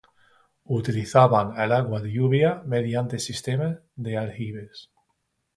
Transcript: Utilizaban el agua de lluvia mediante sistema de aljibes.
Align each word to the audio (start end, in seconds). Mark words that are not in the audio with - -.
Utilizaban 0.77 1.51
el 1.65 1.71
agua 1.71 2.01
de 2.01 2.11
lluvia 2.11 2.63
mediante 2.65 3.19
sistema 3.19 3.81
de 3.95 4.17
aljibes. 4.17 4.89